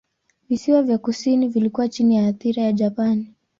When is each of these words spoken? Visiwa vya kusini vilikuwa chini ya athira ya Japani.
Visiwa 0.49 0.83
vya 0.83 0.97
kusini 0.97 1.47
vilikuwa 1.47 1.89
chini 1.89 2.15
ya 2.15 2.27
athira 2.27 2.63
ya 2.63 2.71
Japani. 2.73 3.33